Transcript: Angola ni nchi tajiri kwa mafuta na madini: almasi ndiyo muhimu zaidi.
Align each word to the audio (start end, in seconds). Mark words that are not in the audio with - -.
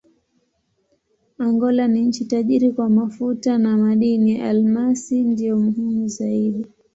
Angola 1.37 1.87
ni 1.87 2.01
nchi 2.01 2.25
tajiri 2.25 2.71
kwa 2.71 2.89
mafuta 2.89 3.57
na 3.57 3.77
madini: 3.77 4.41
almasi 4.41 5.23
ndiyo 5.23 5.57
muhimu 5.59 6.07
zaidi. 6.07 6.65